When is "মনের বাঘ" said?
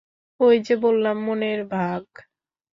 1.23-2.05